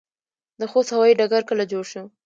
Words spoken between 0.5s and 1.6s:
د خوست هوايي ډګر